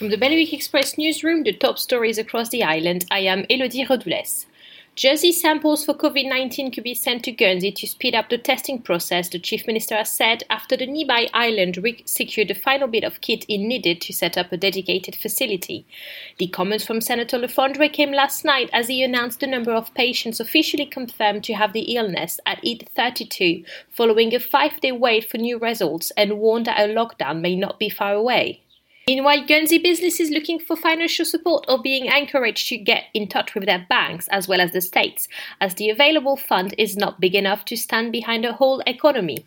From 0.00 0.08
the 0.08 0.16
Bailiwick 0.16 0.54
Express 0.54 0.96
newsroom, 0.96 1.42
the 1.42 1.52
top 1.52 1.78
stories 1.78 2.16
across 2.16 2.48
the 2.48 2.62
island, 2.62 3.04
I 3.10 3.18
am 3.18 3.44
Elodie 3.50 3.84
Rodoules. 3.84 4.46
Jersey 4.96 5.30
samples 5.30 5.84
for 5.84 5.92
COVID 5.92 6.26
19 6.26 6.70
could 6.70 6.84
be 6.84 6.94
sent 6.94 7.22
to 7.24 7.32
Guernsey 7.32 7.70
to 7.72 7.86
speed 7.86 8.14
up 8.14 8.30
the 8.30 8.38
testing 8.38 8.80
process, 8.80 9.28
the 9.28 9.38
Chief 9.38 9.66
Minister 9.66 9.96
has 9.96 10.10
said 10.10 10.44
after 10.48 10.74
the 10.74 10.86
nearby 10.86 11.28
island 11.34 11.78
secured 12.06 12.48
the 12.48 12.54
final 12.54 12.88
bit 12.88 13.04
of 13.04 13.20
kit 13.20 13.44
it 13.46 13.58
needed 13.58 14.00
to 14.00 14.14
set 14.14 14.38
up 14.38 14.50
a 14.50 14.56
dedicated 14.56 15.16
facility. 15.16 15.84
The 16.38 16.46
comments 16.46 16.86
from 16.86 17.02
Senator 17.02 17.36
Le 17.36 17.48
Fondre 17.48 17.92
came 17.92 18.12
last 18.12 18.42
night 18.42 18.70
as 18.72 18.88
he 18.88 19.02
announced 19.02 19.40
the 19.40 19.46
number 19.46 19.72
of 19.72 19.92
patients 19.92 20.40
officially 20.40 20.86
confirmed 20.86 21.44
to 21.44 21.52
have 21.52 21.74
the 21.74 21.94
illness 21.94 22.40
at 22.46 22.60
832, 22.64 23.64
following 23.90 24.34
a 24.34 24.40
five 24.40 24.80
day 24.80 24.92
wait 24.92 25.30
for 25.30 25.36
new 25.36 25.58
results, 25.58 26.10
and 26.16 26.38
warned 26.38 26.64
that 26.64 26.80
a 26.80 26.90
lockdown 26.90 27.42
may 27.42 27.54
not 27.54 27.78
be 27.78 27.90
far 27.90 28.14
away. 28.14 28.62
Meanwhile, 29.10 29.46
Guernsey 29.46 29.78
businesses 29.78 30.30
looking 30.30 30.60
for 30.60 30.76
financial 30.76 31.24
support 31.24 31.64
are 31.66 31.82
being 31.82 32.06
encouraged 32.06 32.68
to 32.68 32.76
get 32.76 33.06
in 33.12 33.26
touch 33.26 33.56
with 33.56 33.64
their 33.64 33.84
banks 33.88 34.28
as 34.28 34.46
well 34.46 34.60
as 34.60 34.70
the 34.70 34.80
states, 34.80 35.26
as 35.60 35.74
the 35.74 35.90
available 35.90 36.36
fund 36.36 36.76
is 36.78 36.96
not 36.96 37.20
big 37.20 37.34
enough 37.34 37.64
to 37.64 37.76
stand 37.76 38.12
behind 38.12 38.44
the 38.44 38.52
whole 38.52 38.84
economy. 38.86 39.44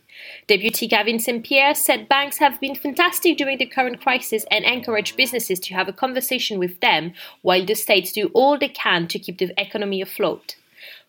Deputy 0.48 0.86
Gavin 0.86 1.18
St. 1.18 1.46
Pierre 1.46 1.76
said 1.76 2.10
banks 2.10 2.40
have 2.40 2.60
been 2.60 2.76
fantastic 2.76 3.38
during 3.38 3.58
the 3.58 3.66
current 3.66 4.02
crisis 4.02 4.44
and 4.52 4.66
encourage 4.66 5.16
businesses 5.16 5.62
to 5.62 5.74
have 5.74 5.88
a 5.88 5.94
conversation 5.94 6.60
with 6.60 6.82
them 6.82 7.14
while 7.42 7.66
the 7.66 7.74
states 7.74 8.12
do 8.12 8.30
all 8.34 8.60
they 8.60 8.68
can 8.68 9.08
to 9.08 9.18
keep 9.18 9.38
the 9.38 9.54
economy 9.58 10.02
afloat. 10.02 10.58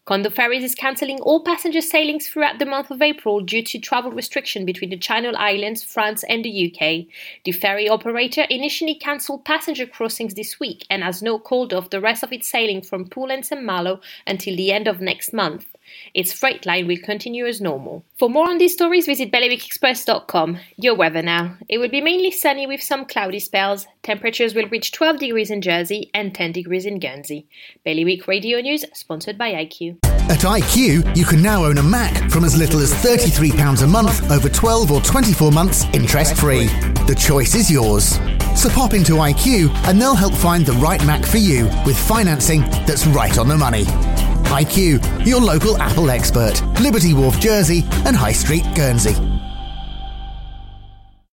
Condor 0.07 0.29
Ferries 0.29 0.63
is 0.63 0.75
cancelling 0.75 1.19
all 1.23 1.43
passenger 1.43 1.81
sailings 1.81 2.29
throughout 2.29 2.59
the 2.59 2.67
month 2.67 2.91
of 2.91 3.01
April 3.01 3.41
due 3.41 3.63
to 3.63 3.79
travel 3.79 4.11
restriction 4.13 4.67
between 4.67 4.91
the 4.91 4.99
Channel 4.99 5.35
Islands, 5.35 5.83
France, 5.83 6.23
and 6.25 6.45
the 6.45 6.71
UK. 6.71 7.07
The 7.45 7.53
ferry 7.53 7.89
operator 7.89 8.43
initially 8.51 8.97
cancelled 8.97 9.47
passenger 9.47 9.87
crossings 9.87 10.35
this 10.35 10.61
week 10.61 10.87
and 10.91 11.03
has 11.03 11.23
now 11.23 11.39
called 11.39 11.73
off 11.73 11.89
the 11.89 12.03
rest 12.03 12.23
of 12.23 12.35
its 12.35 12.47
sailing 12.47 12.83
from 12.83 13.09
Poole 13.09 13.31
and 13.31 13.47
St 13.47 13.65
Malo 13.65 14.03
until 14.27 14.55
the 14.55 14.73
end 14.73 14.89
of 14.89 15.01
next 15.01 15.33
month. 15.33 15.74
Its 16.15 16.33
freight 16.33 16.67
line 16.67 16.87
will 16.87 16.99
continue 16.99 17.47
as 17.47 17.61
normal. 17.61 18.05
For 18.19 18.31
more 18.31 18.49
on 18.49 18.59
these 18.59 18.73
stories, 18.73 19.07
visit 19.07 19.33
bailiwickexpress.com. 19.33 20.59
Your 20.77 20.95
weather 20.95 21.23
now. 21.23 21.57
It 21.69 21.79
will 21.79 21.89
be 21.89 22.01
mainly 22.01 22.31
sunny 22.31 22.67
with 22.67 22.83
some 22.83 23.05
cloudy 23.05 23.41
spells. 23.41 23.87
Temperatures 24.03 24.55
will 24.55 24.69
reach 24.69 24.93
12 24.93 25.19
degrees 25.19 25.51
in 25.51 25.61
Jersey 25.61 26.11
and 26.15 26.35
10 26.35 26.53
degrees 26.53 26.87
in 26.87 26.99
Guernsey. 26.99 27.47
Bailiwick 27.85 28.27
Radio 28.27 28.61
News, 28.61 28.85
sponsored 28.93 29.39
by 29.39 29.53
IQ. 29.53 29.99
At 30.31 30.41
IQ, 30.41 31.17
you 31.17 31.25
can 31.27 31.43
now 31.43 31.65
own 31.65 31.77
a 31.77 31.83
Mac 31.83 32.31
from 32.31 32.45
as 32.45 32.57
little 32.57 32.81
as 32.81 32.95
£33 32.95 33.83
a 33.83 33.87
month 33.87 34.31
over 34.31 34.49
12 34.49 34.91
or 34.91 35.01
24 35.03 35.53
months 35.53 35.85
interest 35.93 36.37
free. 36.37 36.67
The 37.07 37.15
choice 37.15 37.55
is 37.55 37.71
yours. 37.71 38.19
So 38.57 38.71
pop 38.71 38.95
into 38.95 39.15
IQ 39.15 39.75
and 39.87 40.01
they'll 40.01 40.15
help 40.15 40.33
find 40.33 40.65
the 40.65 40.73
right 40.75 41.05
Mac 41.05 41.27
for 41.27 41.37
you 41.37 41.67
with 41.85 41.99
financing 41.99 42.61
that's 42.87 43.07
right 43.09 43.37
on 43.37 43.49
the 43.49 43.59
money. 43.59 43.85
IQ, 44.47 45.27
your 45.27 45.41
local 45.41 45.77
Apple 45.79 46.11
expert, 46.11 46.63
Liberty 46.81 47.15
Wharf, 47.15 47.41
Jersey, 47.41 47.85
and 48.07 48.17
High 48.17 48.33
Street, 48.33 48.65
Guernsey. 48.75 49.34